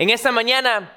[0.00, 0.96] En esta mañana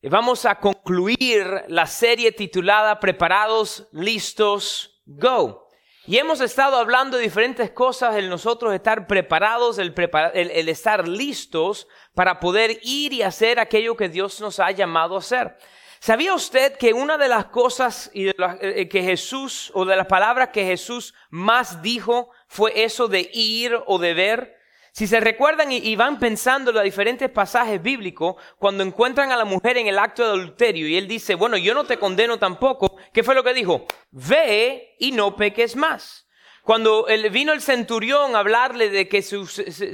[0.00, 5.66] vamos a concluir la serie titulada Preparados, listos, go.
[6.06, 9.92] Y hemos estado hablando de diferentes cosas, el nosotros estar preparados, el,
[10.34, 15.18] el, estar listos para poder ir y hacer aquello que Dios nos ha llamado a
[15.18, 15.56] hacer.
[15.98, 20.64] ¿Sabía usted que una de las cosas eh, que Jesús, o de las palabras que
[20.64, 24.57] Jesús más dijo, fue eso de ir o de ver?
[24.98, 29.44] Si se recuerdan y, van pensando en los diferentes pasajes bíblicos, cuando encuentran a la
[29.44, 32.96] mujer en el acto de adulterio y él dice, bueno, yo no te condeno tampoco,
[33.12, 33.86] ¿qué fue lo que dijo?
[34.10, 36.26] Ve y no peques más.
[36.68, 39.24] Cuando vino el centurión a hablarle de que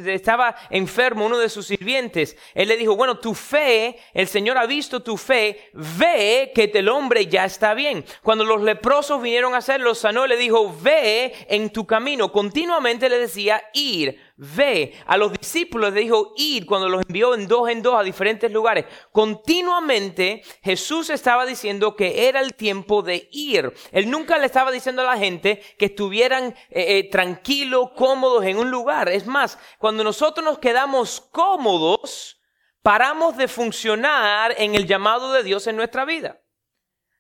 [0.07, 4.67] estaba enfermo uno de sus sirvientes, él le dijo, bueno, tu fe, el Señor ha
[4.67, 8.05] visto tu fe, ve que el hombre ya está bien.
[8.25, 12.33] Cuando los leprosos vinieron a hacerlo, sanó, le dijo, ve en tu camino.
[12.33, 14.95] Continuamente le decía, ir, ve.
[15.07, 18.51] A los discípulos les dijo ir cuando los envió en dos en dos a diferentes
[18.51, 18.87] lugares.
[19.13, 23.73] Continuamente Jesús estaba diciendo que era el tiempo de ir.
[23.93, 28.59] Él nunca le estaba diciendo a la gente que estuvieran eh, eh, tranquilos, cómodos en
[28.59, 29.09] un lugar.
[29.09, 32.41] Es más, cuando nosotros nos quedamos cómodos,
[32.83, 36.41] paramos de funcionar en el llamado de Dios en nuestra vida.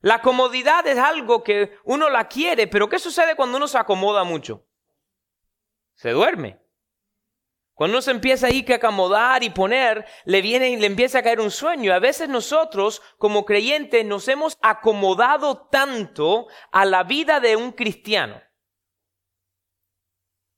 [0.00, 4.22] La comodidad es algo que uno la quiere, pero ¿qué sucede cuando uno se acomoda
[4.22, 4.66] mucho?
[5.94, 6.63] Se duerme.
[7.74, 11.22] Cuando uno se empieza ahí que acomodar y poner, le viene y le empieza a
[11.22, 11.92] caer un sueño.
[11.92, 18.40] A veces nosotros, como creyentes, nos hemos acomodado tanto a la vida de un cristiano.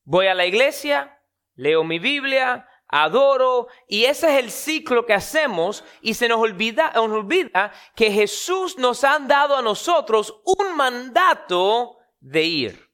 [0.03, 1.19] Voy a la iglesia,
[1.55, 6.91] leo mi Biblia, adoro, y ese es el ciclo que hacemos, y se nos olvida,
[6.93, 12.86] nos olvida que Jesús nos ha dado a nosotros un mandato de ir.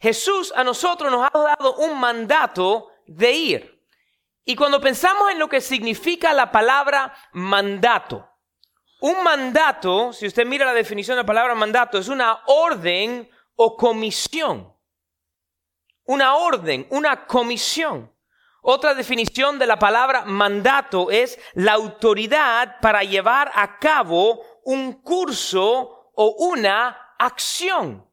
[0.00, 3.86] Jesús a nosotros nos ha dado un mandato de ir.
[4.44, 8.26] Y cuando pensamos en lo que significa la palabra mandato,
[9.00, 13.76] un mandato, si usted mira la definición de la palabra mandato, es una orden o
[13.76, 14.74] comisión.
[16.04, 18.12] Una orden, una comisión.
[18.62, 26.10] Otra definición de la palabra mandato es la autoridad para llevar a cabo un curso
[26.14, 28.09] o una acción.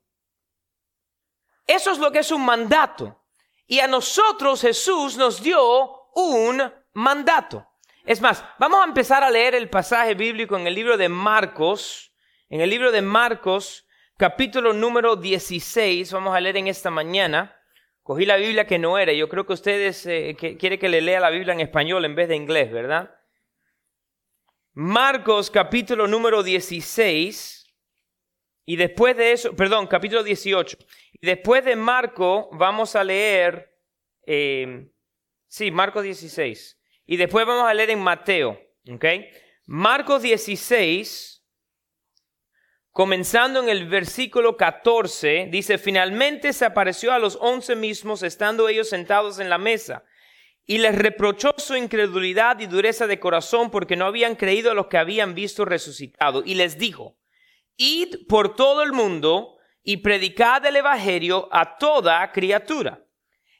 [1.67, 3.21] Eso es lo que es un mandato.
[3.67, 6.63] Y a nosotros Jesús nos dio un
[6.93, 7.67] mandato.
[8.05, 12.13] Es más, vamos a empezar a leer el pasaje bíblico en el libro de Marcos,
[12.47, 13.85] en el libro de Marcos,
[14.15, 17.53] capítulo número 16, vamos a leer en esta mañana.
[18.01, 21.19] Cogí la Biblia que no era, yo creo que ustedes eh, quiere que le lea
[21.19, 23.13] la Biblia en español en vez de inglés, ¿verdad?
[24.71, 27.57] Marcos capítulo número 16,
[28.69, 30.77] y después de eso, perdón, capítulo 18.
[31.21, 33.75] Después de Marco vamos a leer,
[34.25, 34.89] eh,
[35.47, 36.79] sí, Marcos 16.
[37.05, 38.59] Y después vamos a leer en Mateo,
[38.91, 39.05] ¿ok?
[39.65, 41.43] Marcos 16,
[42.91, 48.89] comenzando en el versículo 14, dice, finalmente se apareció a los once mismos, estando ellos
[48.89, 50.03] sentados en la mesa,
[50.65, 54.87] y les reprochó su incredulidad y dureza de corazón porque no habían creído a los
[54.87, 57.17] que habían visto resucitado, y les dijo,
[57.77, 59.56] Id por todo el mundo
[59.89, 63.05] y predicad el Evangelio a toda criatura.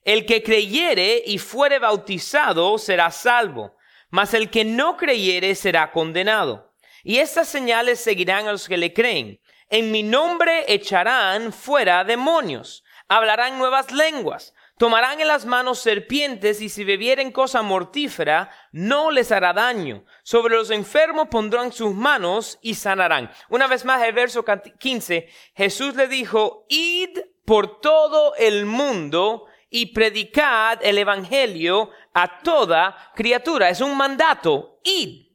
[0.04, 3.78] El que creyere y fuere bautizado será salvo,
[4.10, 6.74] mas el que no creyere será condenado.
[7.02, 9.40] Y estas señales seguirán a los que le creen.
[9.70, 16.70] En mi nombre echarán fuera demonios, hablarán nuevas lenguas, Tomarán en las manos serpientes y
[16.70, 20.06] si bebieren cosa mortífera, no les hará daño.
[20.22, 23.32] Sobre los enfermos pondrán sus manos y sanarán.
[23.50, 24.46] Una vez más, el verso
[24.78, 27.10] 15, Jesús le dijo, id
[27.44, 33.70] por todo el mundo y predicad el evangelio a toda criatura.
[33.70, 35.26] Es un mandato, id.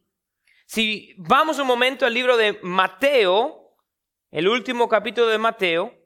[0.67, 3.75] Si vamos un momento al libro de Mateo,
[4.31, 6.02] el último capítulo de Mateo,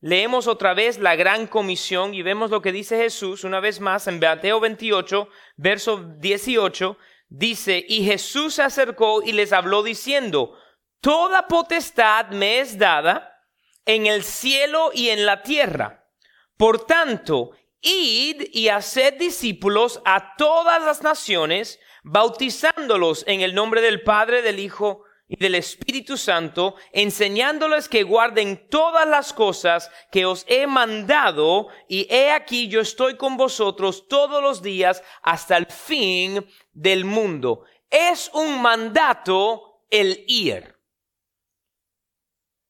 [0.00, 4.06] leemos otra vez la gran comisión y vemos lo que dice Jesús una vez más
[4.06, 6.96] en Mateo 28, verso 18,
[7.28, 10.56] dice, y Jesús se acercó y les habló diciendo,
[11.00, 13.42] Toda potestad me es dada
[13.84, 16.08] en el cielo y en la tierra.
[16.56, 24.02] Por tanto, id y haced discípulos a todas las naciones, bautizándolos en el nombre del
[24.02, 30.44] Padre, del Hijo y del Espíritu Santo, enseñándoles que guarden todas las cosas que os
[30.48, 36.46] he mandado, y he aquí yo estoy con vosotros todos los días hasta el fin
[36.72, 37.64] del mundo.
[37.90, 40.76] Es un mandato el ir.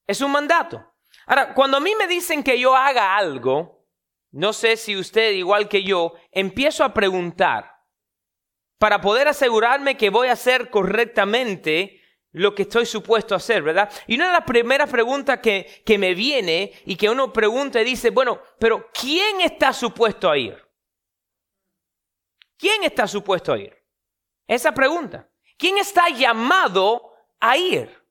[0.06, 0.94] Es un mandato.
[1.26, 3.86] Ahora, cuando a mí me dicen que yo haga algo,
[4.30, 7.72] no sé si usted igual que yo, empiezo a preguntar,
[8.78, 12.02] para poder asegurarme que voy a hacer correctamente
[12.36, 13.90] lo que estoy supuesto a hacer, ¿verdad?
[14.06, 17.84] Y una de las primeras preguntas que, que me viene y que uno pregunta y
[17.84, 20.62] dice, bueno, pero ¿quién está supuesto a ir?
[22.58, 23.74] ¿Quién está supuesto a ir?
[24.46, 25.30] Esa pregunta.
[25.56, 27.10] ¿Quién está llamado
[27.40, 28.04] a ir?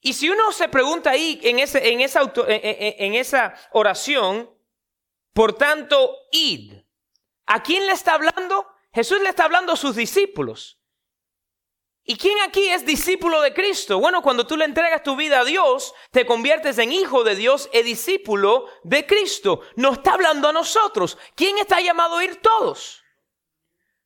[0.00, 4.50] Y si uno se pregunta ahí en, ese, en, esa, en esa oración,
[5.34, 6.72] por tanto, id.
[7.44, 8.66] ¿A quién le está hablando?
[8.94, 10.80] Jesús le está hablando a sus discípulos.
[12.08, 13.98] ¿Y quién aquí es discípulo de Cristo?
[13.98, 17.68] Bueno, cuando tú le entregas tu vida a Dios, te conviertes en hijo de Dios
[17.72, 19.62] y discípulo de Cristo.
[19.74, 21.18] No está hablando a nosotros.
[21.34, 23.02] ¿Quién está llamado a ir todos?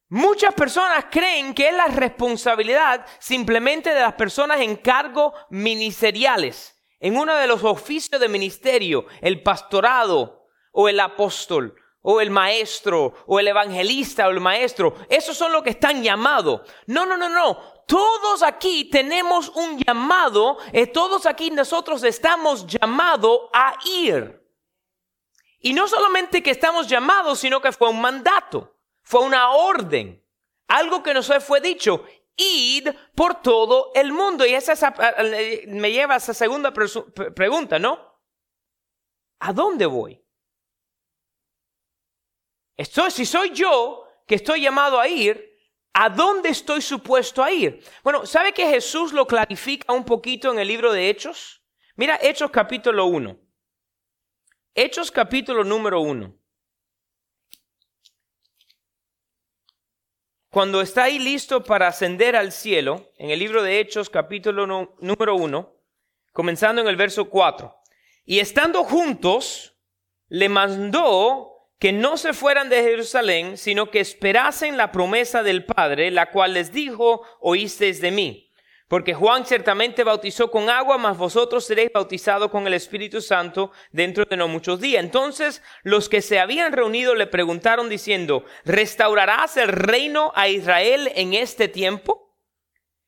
[0.09, 7.19] Muchas personas creen que es la responsabilidad simplemente de las personas en cargo ministeriales, en
[7.19, 13.39] uno de los oficios de ministerio, el pastorado o el apóstol o el maestro o
[13.39, 14.95] el evangelista o el maestro.
[15.09, 16.63] Esos son los que están llamados.
[16.87, 17.80] No, no, no, no.
[17.91, 24.49] Todos aquí tenemos un llamado, eh, todos aquí nosotros estamos llamados a ir.
[25.59, 30.25] Y no solamente que estamos llamados, sino que fue un mandato, fue una orden,
[30.69, 32.05] algo que nos fue dicho,
[32.37, 34.47] id por todo el mundo.
[34.47, 34.95] Y esa,
[35.67, 38.21] me lleva a esa segunda pregunta, ¿no?
[39.41, 40.25] ¿A dónde voy?
[42.77, 45.50] Estoy, si soy yo que estoy llamado a ir,
[45.93, 47.83] ¿A dónde estoy supuesto a ir?
[48.03, 51.63] Bueno, ¿sabe que Jesús lo clarifica un poquito en el libro de Hechos?
[51.97, 53.39] Mira Hechos capítulo 1.
[54.75, 56.37] Hechos capítulo número 1.
[60.49, 64.67] Cuando está ahí listo para ascender al cielo, en el libro de Hechos capítulo
[65.01, 65.77] número 1,
[66.33, 67.77] comenzando en el verso 4.
[68.25, 69.77] Y estando juntos,
[70.29, 76.11] le mandó que no se fueran de Jerusalén, sino que esperasen la promesa del Padre,
[76.11, 78.51] la cual les dijo, oísteis de mí.
[78.87, 84.27] Porque Juan ciertamente bautizó con agua, mas vosotros seréis bautizados con el Espíritu Santo dentro
[84.27, 85.03] de no muchos días.
[85.03, 91.33] Entonces los que se habían reunido le preguntaron diciendo, ¿restaurarás el reino a Israel en
[91.33, 92.37] este tiempo?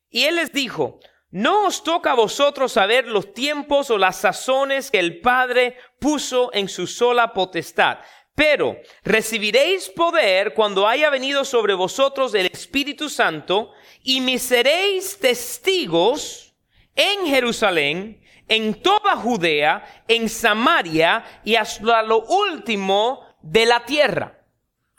[0.09, 0.99] Y él les dijo,
[1.29, 6.49] no os toca a vosotros saber los tiempos o las sazones que el Padre puso
[6.53, 7.99] en su sola potestad
[8.35, 13.71] pero recibiréis poder cuando haya venido sobre vosotros el Espíritu Santo
[14.01, 16.55] y me seréis testigos
[16.95, 24.39] en Jerusalén, en toda Judea, en Samaria y hasta lo último de la tierra.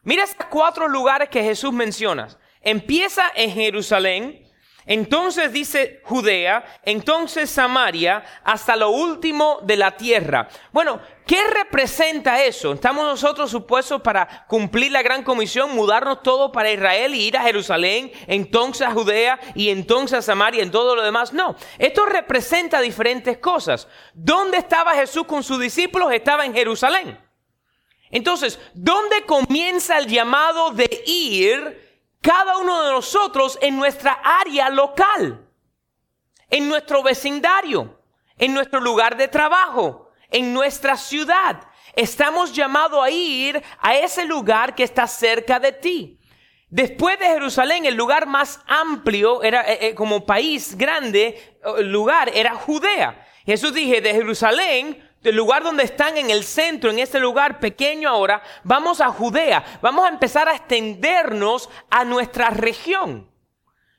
[0.03, 2.29] Mira estos cuatro lugares que Jesús menciona.
[2.61, 4.44] Empieza en Jerusalén,
[4.87, 10.49] entonces dice Judea, entonces Samaria, hasta lo último de la tierra.
[10.73, 12.73] Bueno, ¿qué representa eso?
[12.75, 17.43] Estamos nosotros supuestos para cumplir la gran comisión, mudarnos todo para Israel y ir a
[17.43, 21.33] Jerusalén, entonces a Judea y entonces a Samaria y en todo lo demás.
[21.33, 23.89] No, esto representa diferentes cosas.
[24.13, 26.13] ¿Dónde estaba Jesús con sus discípulos?
[26.13, 27.19] Estaba en Jerusalén.
[28.11, 31.84] Entonces, ¿dónde comienza el llamado de ir?
[32.25, 35.47] Cada uno de nosotros en nuestra área local,
[36.49, 38.01] en nuestro vecindario,
[38.39, 41.61] en nuestro lugar de trabajo, en nuestra ciudad.
[41.95, 46.19] Estamos llamados a ir a ese lugar que está cerca de ti.
[46.71, 52.31] Después de Jerusalén, el lugar más amplio era eh, eh, como país grande, el lugar
[52.33, 53.23] era Judea.
[53.45, 58.09] Jesús dije, de Jerusalén el lugar donde están en el centro, en este lugar pequeño
[58.09, 63.31] ahora, vamos a Judea, vamos a empezar a extendernos a nuestra región.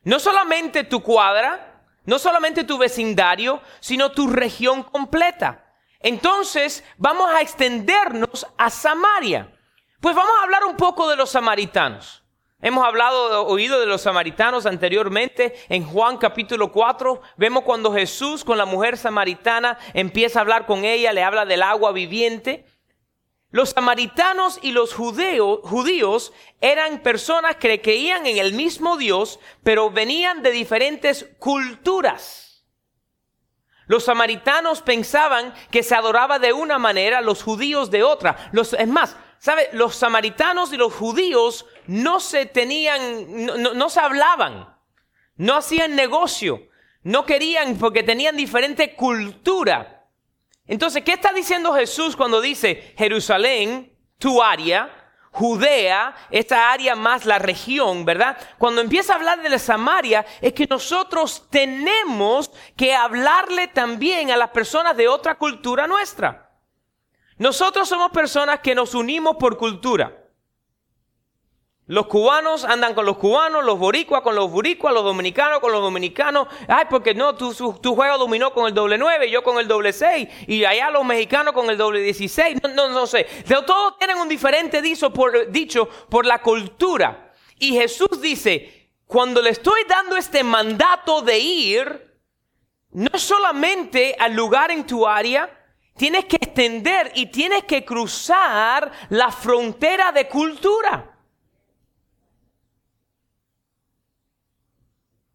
[0.03, 5.65] No solamente tu cuadra, no solamente tu vecindario, sino tu región completa.
[5.99, 9.51] Entonces vamos a extendernos a Samaria.
[9.99, 12.24] Pues vamos a hablar un poco de los samaritanos.
[12.65, 15.53] Hemos hablado, oído de los samaritanos anteriormente.
[15.69, 20.83] En Juan capítulo 4 vemos cuando Jesús con la mujer samaritana empieza a hablar con
[20.83, 22.65] ella, le habla del agua viviente.
[23.51, 30.41] Los samaritanos y los judíos eran personas que creían en el mismo Dios, pero venían
[30.41, 32.65] de diferentes culturas.
[33.85, 38.49] Los samaritanos pensaban que se adoraba de una manera, los judíos de otra.
[38.51, 39.69] Los, es más, ¿sabe?
[39.73, 44.75] Los samaritanos y los judíos no se tenían, no, se hablaban,
[45.35, 46.67] no hacían negocio,
[47.03, 50.07] no querían porque tenían diferente cultura.
[50.67, 57.39] Entonces, ¿qué está diciendo Jesús cuando dice Jerusalén, tu área, Judea, esta área más la
[57.39, 58.37] región, ¿verdad?
[58.57, 64.37] Cuando empieza a hablar de la Samaria, es que nosotros tenemos que hablarle también a
[64.37, 66.44] las personas de otra cultura nuestra.
[67.37, 70.21] Nosotros somos personas que nos unimos por cultura.
[71.87, 75.81] Los cubanos andan con los cubanos, los boricuas con los boricuas, los dominicanos con los
[75.81, 76.47] dominicanos.
[76.67, 79.93] Ay, porque no, tú, tú juegas dominó con el doble nueve, yo con el doble
[79.93, 82.57] seis, y allá los mexicanos con el doble dieciséis.
[82.63, 83.27] No, no, no sé.
[83.67, 87.33] Todos tienen un diferente dicho por, dicho por la cultura.
[87.59, 92.19] Y Jesús dice, cuando le estoy dando este mandato de ir,
[92.93, 95.64] no solamente al lugar en tu área,
[95.97, 101.11] tienes que extender y tienes que cruzar la frontera de cultura.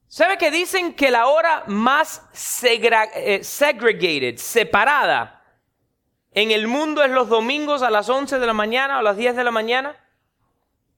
[0.06, 2.22] ¿Sabe que dicen que la hora más
[2.64, 5.44] eh, segregated, separada
[6.32, 9.16] en el mundo es los domingos a las 11 de la mañana o a las
[9.16, 9.96] 10 de la mañana?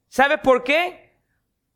[0.09, 1.13] ¿Sabe por qué?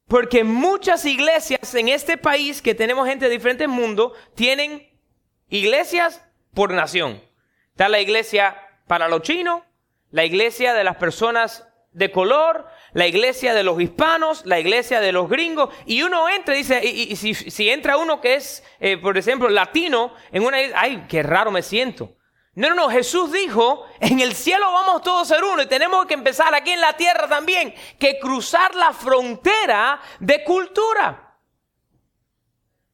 [0.07, 4.89] Porque muchas iglesias en este país, que tenemos gente de diferentes mundos, tienen
[5.47, 6.23] iglesias
[6.55, 7.26] por nación.
[7.77, 8.57] Está la iglesia
[8.87, 9.61] para los chinos,
[10.09, 15.11] la iglesia de las personas de color, la iglesia de los hispanos, la iglesia de
[15.11, 19.47] los gringos, y uno entra dice, y, si, entra uno que es, eh, por ejemplo,
[19.47, 22.15] latino, en una ay, qué raro me siento.
[22.55, 26.07] No, no, no, Jesús dijo, en el cielo vamos todos a ser uno y tenemos
[26.07, 31.37] que empezar aquí en la tierra también, que cruzar la frontera de cultura,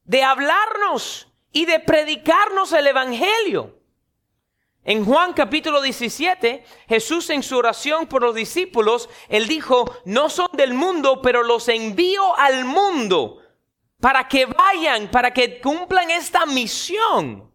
[0.03, 3.79] de hablarnos y de predicarnos el Evangelio.
[4.85, 10.49] En Juan capítulo 17, Jesús en su oración por los discípulos, él dijo, no son
[10.53, 13.39] del mundo, pero los envío al mundo
[14.01, 17.49] para que vayan, para que cumplan esta misión.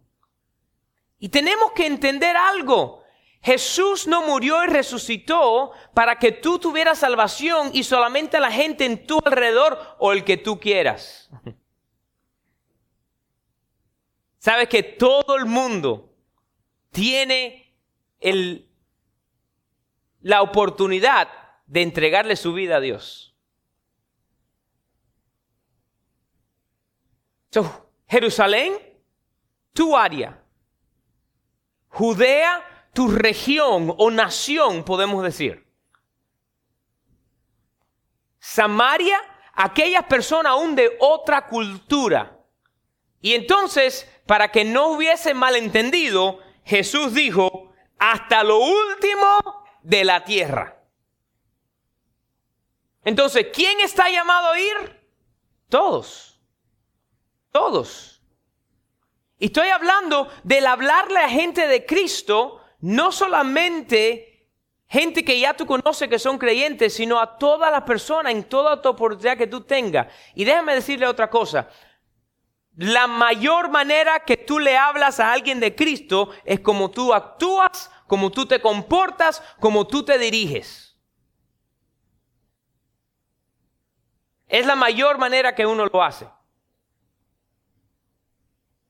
[1.19, 3.03] Y tenemos que entender algo.
[3.41, 9.05] Jesús no murió y resucitó para que tú tuvieras salvación y solamente la gente en
[9.05, 11.29] tu alrededor o el que tú quieras.
[14.39, 16.08] Sabes que todo el mundo
[16.91, 17.75] tiene
[18.19, 18.69] el,
[20.21, 21.29] la oportunidad
[21.67, 23.29] de entregarle su vida a Dios.
[28.07, 28.73] Jerusalén,
[29.73, 30.43] tu área.
[31.89, 35.67] Judea, tu región o nación, podemos decir.
[38.39, 39.19] Samaria,
[39.53, 42.39] aquellas personas aún de otra cultura.
[43.21, 46.39] Y entonces, para que no hubiese malentendido,
[46.69, 50.79] Jesús dijo, hasta lo último de la tierra.
[53.03, 55.09] Entonces, ¿quién está llamado a ir?
[55.67, 56.39] Todos.
[57.51, 58.21] Todos.
[59.39, 64.47] Y estoy hablando del hablarle a gente de Cristo, no solamente
[64.85, 68.79] gente que ya tú conoces que son creyentes, sino a todas las personas en toda
[68.79, 70.05] tu oportunidad que tú tengas.
[70.35, 71.67] Y déjame decirle otra cosa
[72.79, 77.91] la mayor manera que tú le hablas a alguien de Cristo es como tú actúas,
[78.07, 80.97] como tú te comportas, como tú te diriges.
[84.47, 86.29] Es la mayor manera que uno lo hace.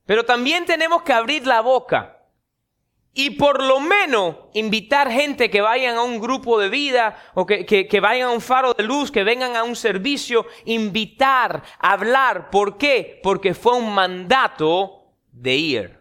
[0.06, 2.19] Pero también tenemos que abrir la boca
[3.14, 7.66] y por lo menos invitar gente que vayan a un grupo de vida o que,
[7.66, 12.50] que, vayan a un faro de luz, que vengan a un servicio, invitar, hablar.
[12.50, 13.20] ¿Por qué?
[13.24, 16.00] Porque fue un mandato de ir.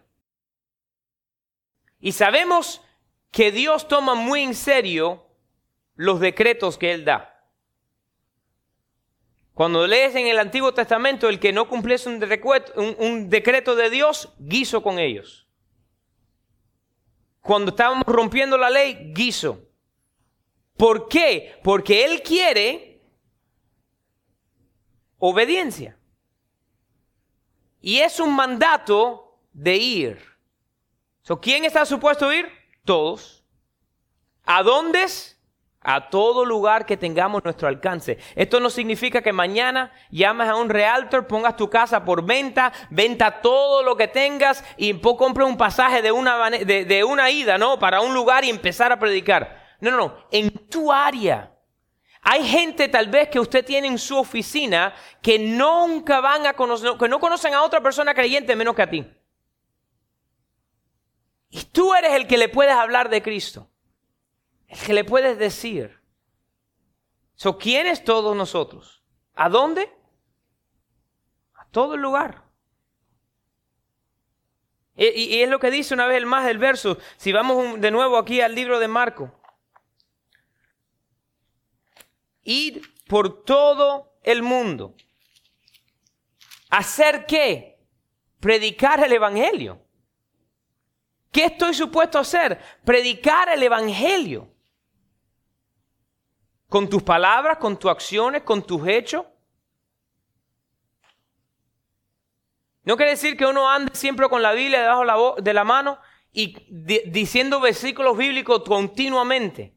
[1.99, 2.81] Y sabemos
[3.31, 5.25] que Dios toma muy en serio
[5.95, 7.43] los decretos que Él da.
[9.53, 14.31] Cuando lees en el Antiguo Testamento, el que no cumpliese un, un decreto de Dios,
[14.39, 15.48] guiso con ellos.
[17.41, 19.63] Cuando estábamos rompiendo la ley, guiso.
[20.77, 21.59] ¿Por qué?
[21.63, 23.01] Porque Él quiere
[25.17, 25.97] obediencia.
[27.81, 30.29] Y es un mandato de ir.
[31.41, 32.49] ¿Quién está supuesto ir?
[32.83, 33.43] Todos.
[34.43, 35.05] ¿A dónde?
[35.81, 38.17] A todo lugar que tengamos nuestro alcance.
[38.35, 43.41] Esto no significa que mañana llames a un realtor, pongas tu casa por venta, venta
[43.41, 47.79] todo lo que tengas y compres un pasaje de una, de, una ida, ¿no?
[47.79, 49.77] Para un lugar y empezar a predicar.
[49.79, 50.17] No, no, no.
[50.31, 51.55] En tu área.
[52.21, 56.91] Hay gente tal vez que usted tiene en su oficina que nunca van a conocer,
[56.99, 59.09] que no conocen a otra persona creyente menos que a ti.
[61.49, 63.68] Y tú eres el que le puedes hablar de Cristo
[64.69, 65.99] el que le puedes decir.
[67.35, 69.03] So, ¿Quiénes todos nosotros?
[69.35, 69.91] ¿A dónde?
[71.55, 72.43] A todo el lugar.
[74.95, 76.97] Y, es lo que dice una vez el más del verso.
[77.15, 79.33] Si vamos de nuevo aquí al libro de Marco.
[82.43, 84.95] Ir por todo el mundo.
[86.69, 87.79] ¿Hacer qué?
[88.41, 89.81] Predicar el Evangelio.
[91.31, 92.59] ¿Qué estoy supuesto a hacer?
[92.83, 94.53] Predicar el Evangelio.
[96.69, 99.25] Con tus palabras, con tus acciones, con tus hechos.
[102.83, 105.99] No quiere decir que uno ande siempre con la Biblia debajo de la mano
[106.31, 106.55] y
[107.09, 109.73] diciendo versículos bíblicos continuamente.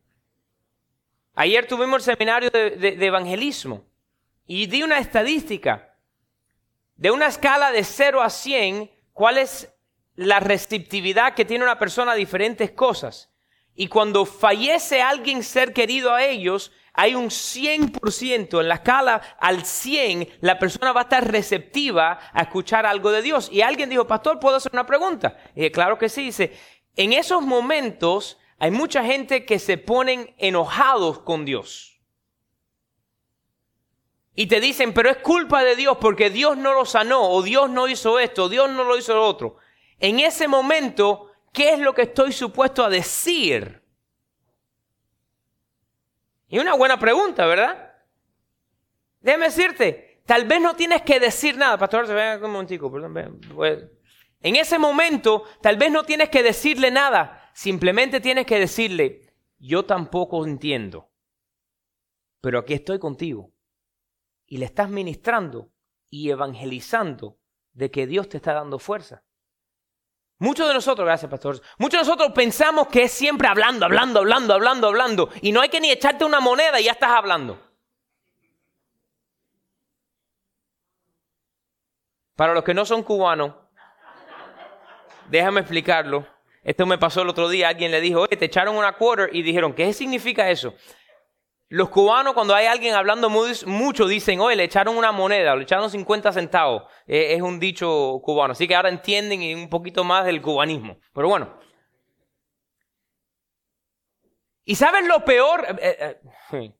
[1.34, 3.84] Ayer tuvimos el seminario de, evangelismo
[4.46, 5.96] y di una estadística
[6.96, 9.74] de una escala de 0 a 100, cuál es
[10.14, 13.30] la receptividad que tiene una persona a diferentes cosas.
[13.74, 19.64] Y cuando fallece alguien ser querido a ellos, hay un 100% en la escala al
[19.64, 23.48] 100, la persona va a estar receptiva a escuchar algo de Dios.
[23.50, 25.38] Y alguien dijo, pastor, ¿puedo hacer una pregunta?
[25.54, 26.52] Y claro que sí, dice,
[26.96, 32.00] en esos momentos hay mucha gente que se ponen enojados con Dios.
[34.34, 37.70] Y te dicen, pero es culpa de Dios porque Dios no lo sanó, o Dios
[37.70, 39.56] no hizo esto, o Dios no lo hizo lo otro.
[39.98, 43.81] En ese momento, ¿qué es lo que estoy supuesto a decir?
[46.52, 47.94] Y una buena pregunta, ¿verdad?
[49.20, 51.78] Déjame decirte, tal vez no tienes que decir nada.
[51.78, 53.40] Pastor, se venga un momentico, perdón.
[53.54, 53.86] Pues,
[54.38, 57.50] en ese momento, tal vez no tienes que decirle nada.
[57.54, 61.10] Simplemente tienes que decirle, yo tampoco entiendo.
[62.42, 63.54] Pero aquí estoy contigo.
[64.44, 65.72] Y le estás ministrando
[66.10, 67.38] y evangelizando
[67.72, 69.24] de que Dios te está dando fuerza.
[70.42, 74.54] Muchos de nosotros, gracias pastor, muchos de nosotros pensamos que es siempre hablando, hablando, hablando,
[74.54, 75.28] hablando, hablando.
[75.40, 77.60] Y no hay que ni echarte una moneda y ya estás hablando.
[82.34, 83.54] Para los que no son cubanos,
[85.28, 86.26] déjame explicarlo.
[86.64, 87.68] Esto me pasó el otro día.
[87.68, 90.74] Alguien le dijo, oye, te echaron una quarter y dijeron, ¿qué significa eso?
[91.72, 95.88] Los cubanos, cuando hay alguien hablando mucho, dicen, oye, le echaron una moneda, le echaron
[95.88, 96.82] 50 centavos.
[97.06, 98.52] es un dicho cubano.
[98.52, 100.98] Así que ahora entienden un poquito más del cubanismo.
[101.14, 101.58] Pero bueno.
[104.66, 105.64] ¿Y sabes lo peor?
[105.80, 106.20] Eh, eh,
[106.52, 106.74] eh,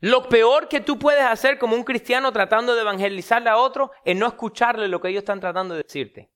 [0.00, 4.16] lo peor que tú puedes hacer como un cristiano tratando de evangelizarle a otro es
[4.16, 6.32] no escucharle lo que ellos están tratando de decirte.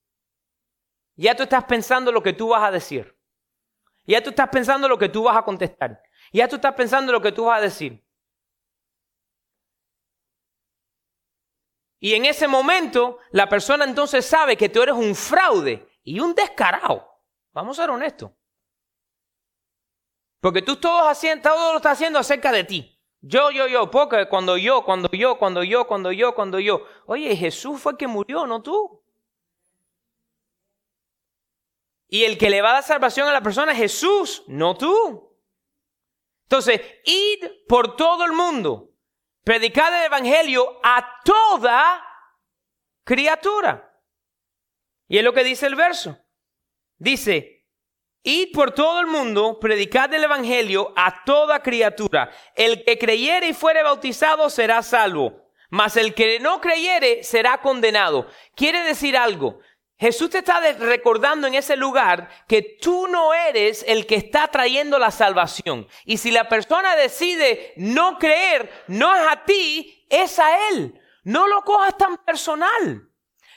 [1.16, 3.16] Ya tú estás pensando lo que tú vas a decir.
[4.04, 5.98] Ya tú estás pensando lo que tú vas a contestar.
[6.34, 8.04] Ya tú estás pensando lo que tú vas a decir.
[12.00, 16.34] Y en ese momento, la persona entonces sabe que tú eres un fraude y un
[16.34, 17.08] descarado.
[17.52, 18.32] Vamos a ser honestos.
[20.40, 23.00] Porque tú todo, todo lo estás haciendo acerca de ti.
[23.20, 26.84] Yo, yo, yo, porque cuando yo, cuando yo, cuando yo, cuando yo, cuando yo.
[27.06, 29.02] Oye, Jesús fue el que murió, no tú.
[32.08, 35.33] Y el que le va a dar salvación a la persona es Jesús, no tú.
[36.54, 38.92] Entonces, id por todo el mundo,
[39.42, 42.06] predicad el Evangelio a toda
[43.02, 44.00] criatura.
[45.08, 46.16] Y es lo que dice el verso.
[46.96, 47.66] Dice,
[48.22, 52.30] id por todo el mundo, predicad el Evangelio a toda criatura.
[52.54, 58.28] El que creyere y fuere bautizado será salvo, mas el que no creyere será condenado.
[58.54, 59.58] Quiere decir algo.
[59.96, 64.98] Jesús te está recordando en ese lugar que tú no eres el que está trayendo
[64.98, 65.86] la salvación.
[66.04, 71.00] Y si la persona decide no creer, no es a ti, es a Él.
[71.22, 73.08] No lo cojas tan personal.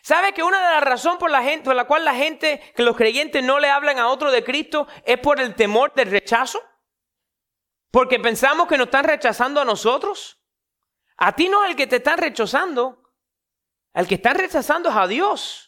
[0.02, 2.84] ¿Sabe que una de las razones por la, gente, por la cual la gente, que
[2.84, 6.64] los creyentes no le hablan a otro de Cristo, es por el temor del rechazo?
[7.92, 10.40] Porque pensamos que nos están rechazando a nosotros.
[11.18, 13.04] A ti no es el que te están rechazando.
[13.94, 15.67] El que están rechazando es a Dios.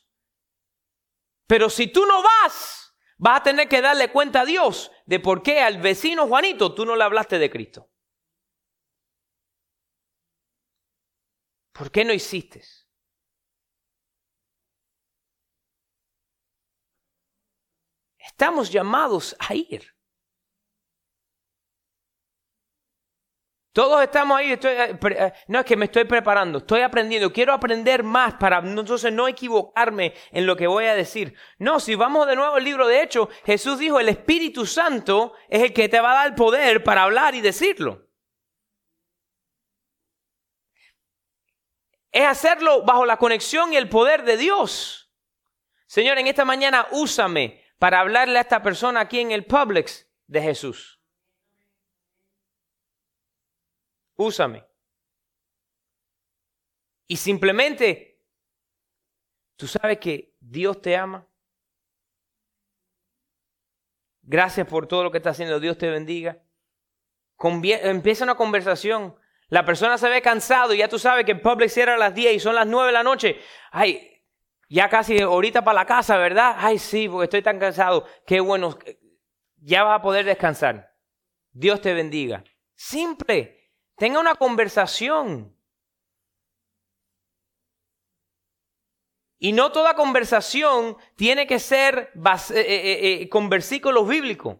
[1.49, 5.41] Pero si tú no vas, vas a tener que darle cuenta a Dios de por
[5.41, 7.89] qué al vecino Juanito tú no le hablaste de Cristo.
[11.73, 12.61] ¿Por qué no hiciste?
[18.19, 19.98] Estamos llamados a ir.
[23.79, 28.03] Todos estamos ahí, eh, eh, no es que me estoy preparando, estoy aprendiendo, quiero aprender
[28.03, 31.33] más para entonces no equivocarme en lo que voy a decir.
[31.59, 35.63] No, si vamos de nuevo al libro de Hechos, Jesús dijo, el Espíritu Santo es
[35.63, 38.05] el que te va a dar poder para hablar y decirlo.
[42.11, 45.09] Es hacerlo bajo la conexión y el poder de Dios.
[45.87, 50.41] Señor, en esta mañana úsame para hablarle a esta persona aquí en el Publix de
[50.41, 50.98] Jesús.
[54.19, 54.65] Úsame.
[57.07, 58.21] Y simplemente,
[59.55, 61.27] tú sabes que Dios te ama.
[64.21, 65.59] Gracias por todo lo que está haciendo.
[65.59, 66.43] Dios te bendiga.
[67.41, 69.15] empieza una conversación.
[69.47, 72.13] La persona se ve cansado y ya tú sabes que el public cierra a las
[72.13, 73.39] 10 y son las 9 de la noche.
[73.71, 74.23] Ay,
[74.67, 76.55] ya casi ahorita para la casa, ¿verdad?
[76.57, 78.05] Ay, sí, porque estoy tan cansado.
[78.27, 78.77] Qué bueno.
[79.55, 80.95] Ya vas a poder descansar.
[81.51, 82.43] Dios te bendiga.
[82.75, 83.58] Simple.
[83.99, 85.53] Tenga una conversación.
[89.37, 94.57] Y no toda conversación tiene que ser eh, eh, eh, con versículos bíblicos.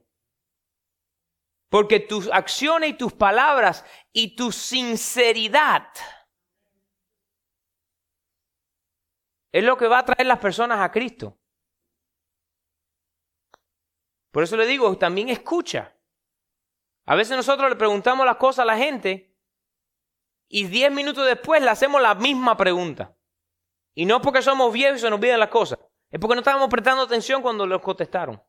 [1.70, 5.88] Porque tus acciones y tus palabras y tu sinceridad
[9.52, 11.38] es lo que va a traer las personas a Cristo.
[14.32, 15.96] Por eso le digo, también escucha.
[17.06, 19.29] A veces nosotros le preguntamos las cosas a la gente
[20.50, 23.16] y diez minutos después le hacemos la misma pregunta.
[23.94, 26.70] Y no porque somos viejos y se nos olvidan las cosas, es porque no estábamos
[26.70, 28.42] prestando atención cuando los contestaron.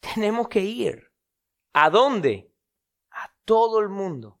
[0.00, 1.12] Tenemos que ir.
[1.74, 2.52] ¿A dónde?
[3.10, 4.40] A todo el mundo.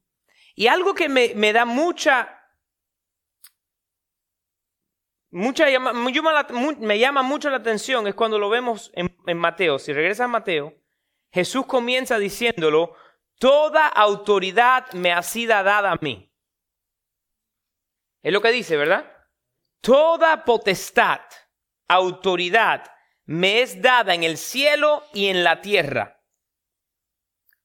[0.54, 2.40] Y algo que me, me da mucha
[5.36, 9.80] Mucha me llama mucho la atención es cuando lo vemos en, en Mateo.
[9.80, 10.74] Si regresa a Mateo,
[11.34, 12.94] Jesús comienza diciéndolo,
[13.40, 16.32] toda autoridad me ha sido dada a mí.
[18.22, 19.12] Es lo que dice, ¿verdad?
[19.80, 21.22] Toda potestad,
[21.88, 22.84] autoridad
[23.24, 26.22] me es dada en el cielo y en la tierra.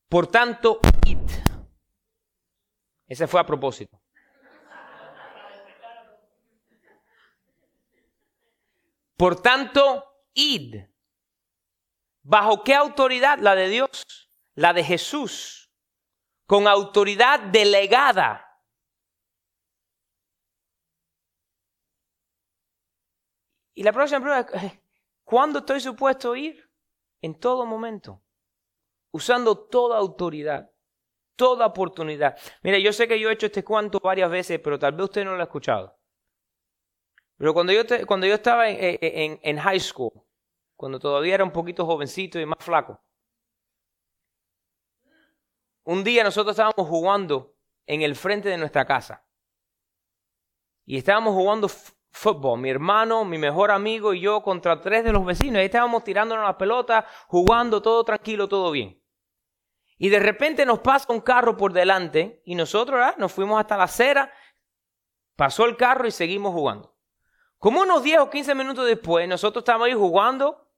[0.07, 1.19] Por tanto, id.
[3.05, 4.01] Ese fue a propósito.
[9.15, 10.88] Por tanto, id.
[12.29, 13.39] ¿Bajo qué autoridad?
[13.39, 15.73] La de Dios, la de Jesús,
[16.45, 18.45] con autoridad delegada.
[23.73, 24.79] Y la próxima pregunta es,
[25.23, 26.69] ¿cuándo estoy supuesto a ir?
[27.19, 28.23] En todo momento,
[29.11, 30.71] usando toda autoridad,
[31.35, 32.37] toda oportunidad.
[32.61, 35.25] Mire, yo sé que yo he hecho este cuento varias veces, pero tal vez usted
[35.25, 35.99] no lo ha escuchado.
[37.37, 40.28] Pero cuando yo, cuando yo estaba en, en, high school,
[40.79, 43.03] cuando todavía era un poquito jovencito y más flaco,
[45.83, 47.53] un día nosotros estábamos jugando
[47.85, 49.27] en el frente de nuestra casa.
[50.85, 51.67] Y estábamos jugando
[52.11, 55.59] fútbol, mi hermano, mi mejor amigo y yo contra tres de los vecinos.
[55.59, 59.03] Ahí estábamos tirándonos la pelota, jugando todo tranquilo, todo bien.
[59.97, 63.83] Y de repente nos pasa un carro por delante y nosotros nos fuimos hasta la
[63.83, 64.31] acera,
[65.35, 66.95] pasó el carro y seguimos jugando.
[67.57, 70.68] Como unos 10 o 15 minutos después, nosotros estamos ahí jugando,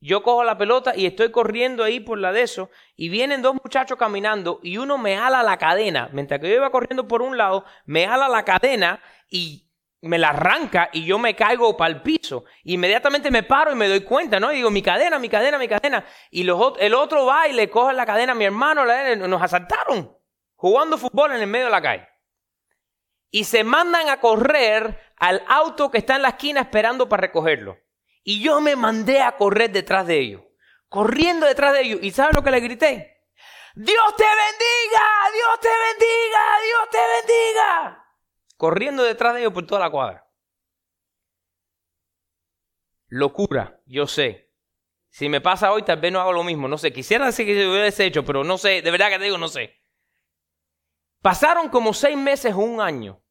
[0.00, 3.54] yo cojo la pelota y estoy corriendo ahí por la de eso, y vienen dos
[3.54, 7.36] muchachos caminando y uno me ala la cadena, mientras que yo iba corriendo por un
[7.36, 9.66] lado, me ala la cadena y
[10.02, 12.44] me la arranca y yo me caigo para el piso.
[12.64, 14.50] Inmediatamente me paro y me doy cuenta, ¿no?
[14.52, 16.04] Y digo, mi cadena, mi cadena, mi cadena.
[16.30, 18.84] Y los, el otro va y le coge la cadena a mi hermano,
[19.28, 20.16] nos asaltaron,
[20.54, 22.08] jugando fútbol en el medio de la calle.
[23.30, 27.76] Y se mandan a correr al auto que está en la esquina esperando para recogerlo.
[28.30, 30.42] Y yo me mandé a correr detrás de ellos.
[30.88, 31.98] Corriendo detrás de ellos.
[32.00, 33.26] ¿Y sabes lo que le grité?
[33.74, 38.06] Dios te bendiga, Dios te bendiga, Dios te bendiga.
[38.56, 40.30] Corriendo detrás de ellos por toda la cuadra.
[43.08, 44.54] Locura, yo sé.
[45.08, 46.68] Si me pasa hoy, tal vez no hago lo mismo.
[46.68, 49.24] No sé, quisiera decir que lo hubiese hecho, pero no sé, de verdad que te
[49.24, 49.74] digo, no sé.
[51.20, 53.24] Pasaron como seis meses o un año.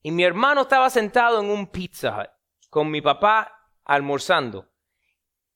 [0.00, 2.34] Y mi hermano estaba sentado en un pizza
[2.70, 3.56] con mi papá
[3.88, 4.70] almorzando.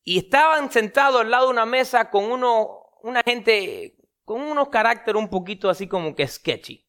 [0.02, 5.20] Y estaban sentados al lado de una mesa con uno, una gente con unos caracteres
[5.20, 6.84] un poquito así como que sketchy.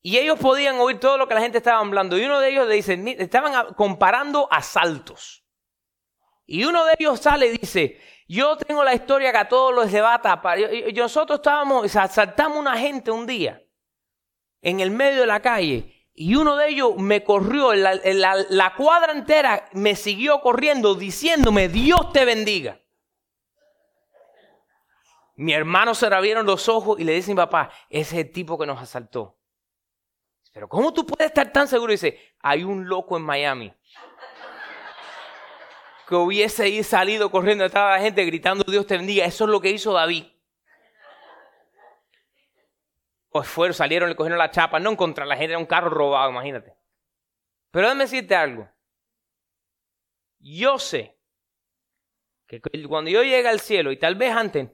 [0.00, 2.18] Y ellos podían oír todo lo que la gente estaba hablando.
[2.18, 5.46] Y uno de ellos le dice, estaban comparando asaltos.
[6.46, 9.90] Y uno de ellos sale y dice, yo tengo la historia que a todos los
[9.90, 10.42] debata.
[10.94, 13.62] Nosotros estábamos, asaltamos una gente un día
[14.60, 19.12] en el medio de la calle y uno de ellos me corrió, la, la, cuadra
[19.12, 22.80] entera me siguió corriendo diciéndome, Dios te bendiga.
[25.36, 28.32] Mi hermano se le los ojos y le dice a mi papá, ese es el
[28.32, 29.36] tipo que nos asaltó.
[30.52, 31.90] Pero ¿cómo tú puedes estar tan seguro?
[31.90, 33.74] dice, hay un loco en Miami
[36.06, 39.24] que hubiese salido corriendo de la gente gritando Dios te bendiga.
[39.24, 40.26] Eso es lo que hizo David.
[43.23, 46.30] Pues fueron, salieron, le cogieron la chapa, no contra la gente, era un carro robado,
[46.30, 46.76] imagínate.
[47.70, 48.70] Pero déjame decirte algo.
[50.38, 51.18] Yo sé
[52.46, 54.70] que cuando yo llegue al cielo, y tal vez antes,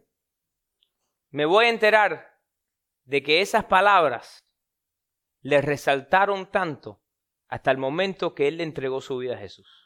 [1.31, 2.38] me voy a enterar
[3.05, 4.44] de que esas palabras
[5.40, 7.03] le resaltaron tanto
[7.49, 9.80] hasta el momento que Él le entregó su vida a Jesús.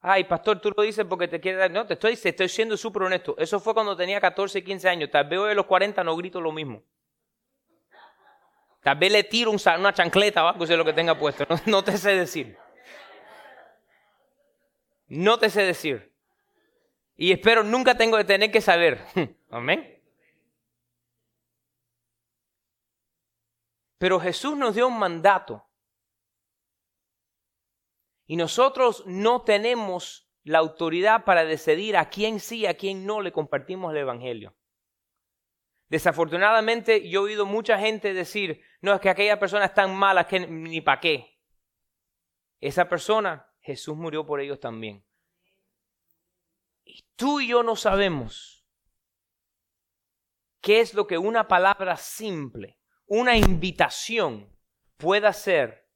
[0.00, 1.70] Ay, pastor, tú lo dices porque te quieres dar.
[1.70, 3.34] No, te estoy, estoy siendo súper honesto.
[3.36, 5.10] Eso fue cuando tenía 14, 15 años.
[5.10, 6.82] Tal vez hoy a los 40 no grito lo mismo.
[8.82, 11.46] Tal vez le tiro una chancleta o algo, si lo que tenga puesto.
[11.66, 12.56] no te sé decir.
[15.08, 16.12] No te sé decir.
[17.16, 19.04] Y espero nunca tengo que tener que saber.
[19.50, 20.00] Amén.
[23.98, 25.67] Pero Jesús nos dio un mandato.
[28.28, 33.22] Y nosotros no tenemos la autoridad para decidir a quién sí y a quién no
[33.22, 34.54] le compartimos el Evangelio.
[35.88, 40.26] Desafortunadamente yo he oído mucha gente decir, no, es que aquella persona es tan mala
[40.26, 41.40] que ni para qué.
[42.60, 45.02] Esa persona, Jesús murió por ellos también.
[46.84, 48.66] Y tú y yo no sabemos
[50.60, 54.54] qué es lo que una palabra simple, una invitación
[54.98, 55.87] puede hacer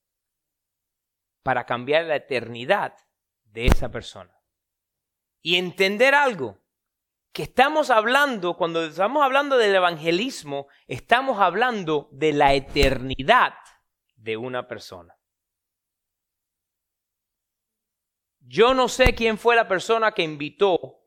[1.43, 2.97] para cambiar la eternidad
[3.45, 4.37] de esa persona.
[5.41, 6.63] Y entender algo,
[7.33, 13.55] que estamos hablando, cuando estamos hablando del evangelismo, estamos hablando de la eternidad
[14.17, 15.17] de una persona.
[18.41, 21.01] Yo no sé quién fue la persona que invitó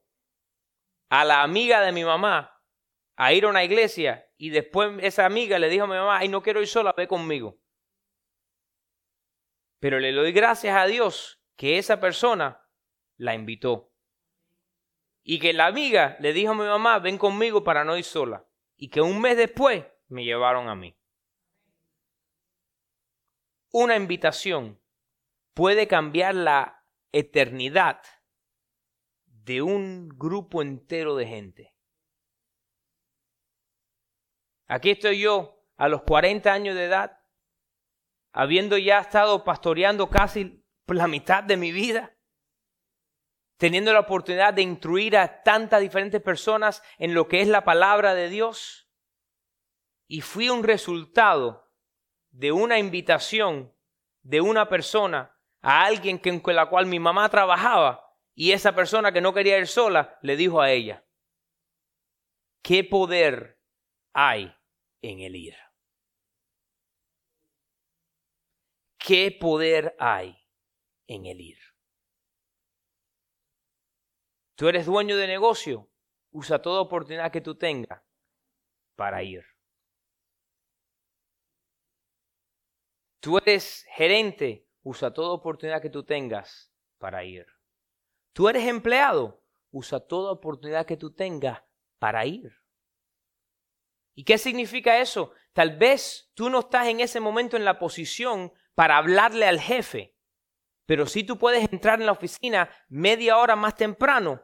[1.10, 2.60] a la amiga de mi mamá
[3.16, 6.28] a ir a una iglesia y después esa amiga le dijo a mi mamá, ay,
[6.28, 7.60] no quiero ir sola, ve conmigo.
[9.86, 12.68] Pero le doy gracias a Dios que esa persona
[13.18, 13.94] la invitó.
[15.22, 18.48] Y que la amiga le dijo a mi mamá, ven conmigo para no ir sola.
[18.78, 20.98] Y que un mes después me llevaron a mí.
[23.74, 24.82] Una invitación
[25.54, 28.02] puede cambiar la eternidad
[29.28, 31.76] de un grupo entero de gente.
[34.66, 37.20] Aquí estoy yo a los 40 años de edad,
[38.36, 42.16] habiendo ya estado pastoreando casi la mitad de mi vida
[43.58, 48.14] teniendo la oportunidad de instruir a tantas diferentes personas en lo que es la palabra
[48.14, 48.92] de Dios.
[50.08, 51.72] Y fui un resultado
[52.32, 53.74] de una invitación
[54.22, 59.22] de una persona a alguien con la cual mi mamá trabajaba y esa persona que
[59.22, 61.06] no quería ir sola le dijo a ella,
[62.62, 63.62] ¿qué poder
[64.14, 64.54] hay
[65.02, 65.56] en el ir?
[69.06, 70.36] ¿Qué poder hay
[71.06, 71.60] en el ir?
[74.56, 75.92] Tú eres dueño de negocio,
[76.32, 78.02] usa toda oportunidad que tú tengas
[78.96, 79.46] para ir.
[83.20, 87.46] Tú eres gerente, usa toda oportunidad que tú tengas para ir.
[88.34, 89.40] Tú eres empleado,
[89.70, 91.62] usa toda oportunidad que tú tengas
[92.00, 92.58] para ir.
[94.16, 95.32] ¿Y qué significa eso?
[95.54, 100.16] Tal vez tú no estás en ese momento en la posición para hablarle al jefe,
[100.86, 104.42] pero si tú puedes entrar en la oficina media hora más temprano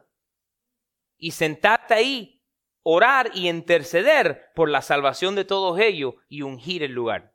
[1.16, 2.42] y sentarte ahí,
[2.82, 7.34] orar y interceder por la salvación de todos ellos y ungir el lugar.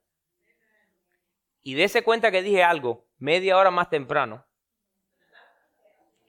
[1.62, 4.46] Y dése cuenta que dije algo media hora más temprano.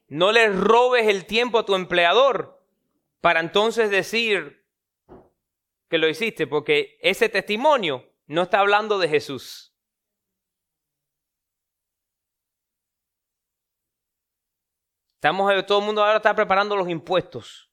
[0.07, 2.63] No le robes el tiempo a tu empleador
[3.21, 4.65] para entonces decir
[5.89, 9.68] que lo hiciste, porque ese testimonio no está hablando de Jesús.
[15.19, 17.73] Estamos, eh, todo el mundo ahora está preparando los impuestos.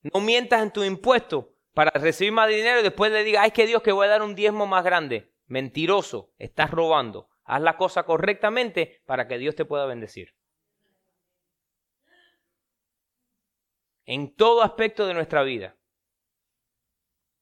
[0.00, 3.66] No mientas en tu impuesto para recibir más dinero y después le digas, ay, que
[3.66, 5.34] Dios que voy a dar un diezmo más grande.
[5.44, 7.28] Mentiroso, estás robando.
[7.44, 10.34] Haz la cosa correctamente para que Dios te pueda bendecir.
[14.06, 15.76] En todo aspecto de nuestra vida.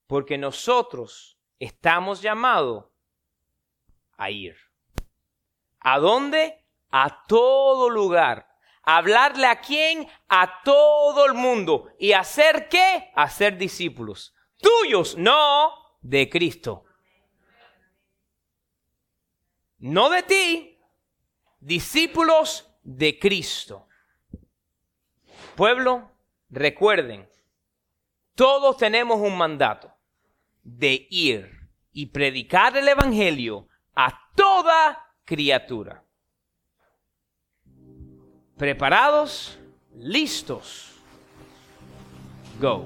[0.05, 2.87] Porque nosotros estamos llamados
[4.17, 4.57] a ir.
[5.79, 6.58] ¿A dónde?
[6.91, 8.47] A todo lugar.
[8.83, 10.07] Hablarle a quién?
[10.27, 11.89] A todo el mundo.
[11.99, 13.11] ¿Y hacer qué?
[13.15, 14.33] Hacer discípulos.
[14.57, 15.71] Tuyos, no
[16.01, 16.85] de Cristo.
[19.77, 20.77] No de ti,
[21.59, 23.87] discípulos de Cristo.
[25.55, 26.11] Pueblo,
[26.49, 27.29] recuerden,
[28.35, 29.93] todos tenemos un mandato
[30.63, 36.03] de ir y predicar el Evangelio a toda criatura
[38.59, 39.57] preparados,
[39.95, 40.91] listos.
[42.59, 42.85] Go.